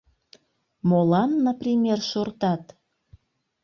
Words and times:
Молан, 0.89 1.31
например, 1.47 1.99
шортат? 2.09 2.63